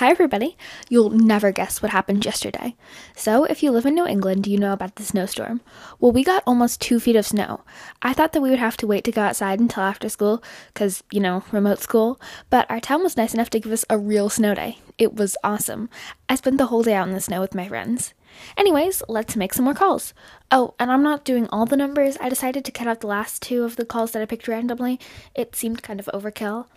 [0.00, 0.56] Hi, everybody.
[0.88, 2.74] You'll never guess what happened yesterday.
[3.14, 5.60] So, if you live in New England, you know about the snowstorm.
[5.98, 7.60] Well, we got almost two feet of snow.
[8.00, 10.42] I thought that we would have to wait to go outside until after school,
[10.72, 13.98] because, you know, remote school, but our town was nice enough to give us a
[13.98, 14.78] real snow day.
[14.96, 15.90] It was awesome.
[16.30, 18.14] I spent the whole day out in the snow with my friends.
[18.56, 20.14] Anyways, let's make some more calls.
[20.50, 22.16] Oh, and I'm not doing all the numbers.
[22.22, 24.98] I decided to cut out the last two of the calls that I picked randomly.
[25.34, 26.68] It seemed kind of overkill.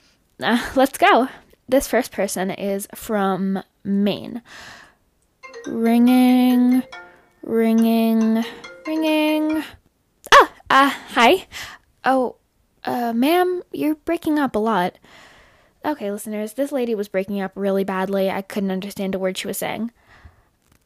[0.41, 1.29] Uh, let's go
[1.73, 4.43] this first person is from Maine.
[5.65, 6.83] Ringing,
[7.41, 8.45] ringing,
[8.85, 9.63] ringing.
[10.31, 11.47] Ah, uh, hi.
[12.05, 12.35] Oh,
[12.83, 14.99] uh, ma'am, you're breaking up a lot.
[15.83, 18.29] Okay, listeners, this lady was breaking up really badly.
[18.29, 19.89] I couldn't understand a word she was saying.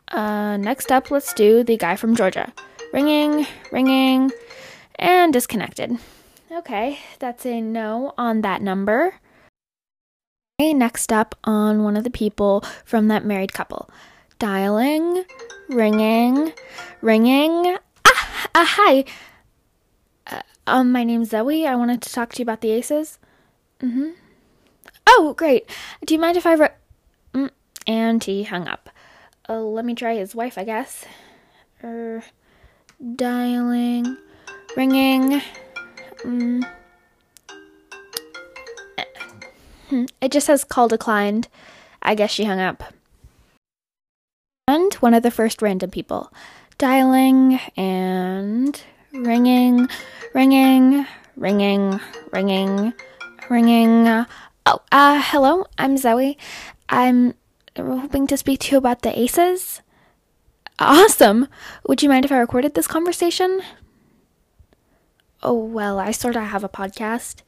[0.07, 2.53] Uh, next up, let's do the guy from Georgia.
[2.93, 4.31] Ringing, ringing,
[4.95, 5.97] and disconnected.
[6.49, 9.15] Okay, that's a no on that number.
[10.59, 13.91] Next up on one of the people from that married couple.
[14.39, 15.23] Dialing,
[15.69, 16.51] ringing,
[16.99, 17.77] ringing.
[18.03, 19.05] Ah, uh, hi.
[20.25, 21.67] Uh, um, my name's Zoe.
[21.67, 23.19] I wanted to talk to you about the aces.
[23.81, 24.09] Mm-hmm.
[25.05, 25.69] Oh, great.
[26.03, 26.69] Do you mind if I re-
[27.35, 27.51] mm,
[27.85, 28.89] and he hung up.
[29.47, 31.05] Uh, let me try his wife, I guess.
[31.83, 32.23] Er,
[33.15, 34.17] dialing,
[34.75, 35.39] ringing.
[36.23, 36.67] Mm.
[40.21, 41.47] It just says call declined.
[42.01, 42.93] I guess she hung up.
[44.67, 46.31] And one of the first random people.
[46.77, 48.79] Dialing and
[49.13, 49.87] ringing,
[50.33, 51.99] ringing, ringing,
[52.31, 52.93] ringing,
[53.49, 54.25] ringing.
[54.65, 56.37] Oh, uh, hello, I'm Zoe.
[56.89, 57.33] I'm
[57.77, 59.81] hoping to speak to you about the aces.
[60.79, 61.47] Awesome!
[61.87, 63.61] Would you mind if I recorded this conversation?
[65.41, 67.41] Oh, well, I sort of have a podcast.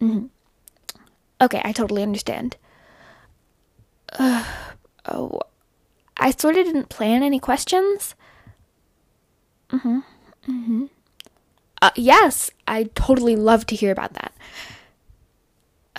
[0.00, 0.26] Mm-hmm.
[1.40, 2.56] Okay, I totally understand.
[4.18, 4.44] Uh,
[5.06, 5.40] oh,
[6.16, 8.14] I sort of didn't plan any questions.
[9.70, 9.98] Mm-hmm.
[10.48, 10.84] Mm-hmm.
[11.82, 14.32] Uh, yes, I totally love to hear about that.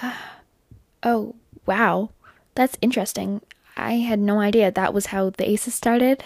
[0.01, 0.13] Uh,
[1.03, 2.09] oh, wow.
[2.55, 3.41] That's interesting.
[3.75, 6.23] I had no idea that was how the Aces started.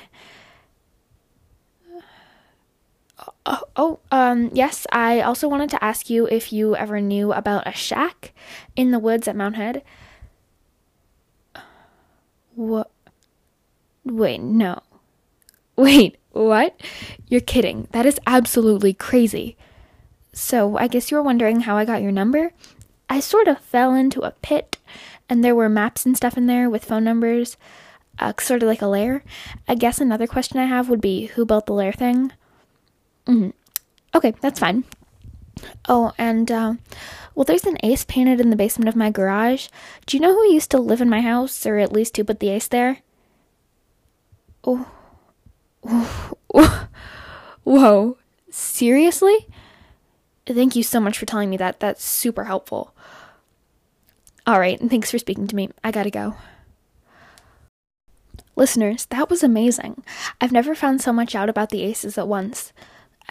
[3.43, 7.67] Oh, oh, um, yes, I also wanted to ask you if you ever knew about
[7.67, 8.33] a shack
[8.75, 9.81] in the woods at Mount Hood.
[12.53, 12.91] What?
[14.03, 14.81] Wait, no.
[15.75, 16.79] Wait, what?
[17.27, 17.87] You're kidding.
[17.91, 19.57] That is absolutely crazy.
[20.33, 22.53] So, I guess you were wondering how I got your number?
[23.09, 24.77] I sort of fell into a pit,
[25.27, 27.57] and there were maps and stuff in there with phone numbers,
[28.19, 29.23] uh, sort of like a lair.
[29.67, 32.31] I guess another question I have would be who built the lair thing?
[33.27, 33.49] Mm-hmm.
[34.15, 34.83] Okay, that's fine.
[35.87, 36.73] Oh, and uh,
[37.35, 39.67] well, there's an ace painted in the basement of my garage.
[40.05, 42.39] Do you know who used to live in my house, or at least who put
[42.39, 42.99] the ace there?
[44.63, 44.89] Oh,
[47.63, 48.17] whoa,
[48.49, 49.47] seriously?
[50.45, 51.79] Thank you so much for telling me that.
[51.79, 52.93] That's super helpful.
[54.45, 55.69] All right, and thanks for speaking to me.
[55.83, 56.35] I gotta go.
[58.55, 60.03] Listeners, that was amazing.
[60.39, 62.73] I've never found so much out about the aces at once.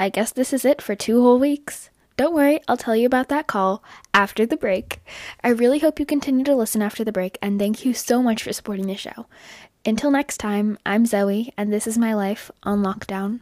[0.00, 1.90] I guess this is it for two whole weeks.
[2.16, 3.84] Don't worry, I'll tell you about that call
[4.14, 5.00] after the break.
[5.44, 8.42] I really hope you continue to listen after the break, and thank you so much
[8.42, 9.26] for supporting the show.
[9.84, 13.40] Until next time, I'm Zoe, and this is my life on lockdown.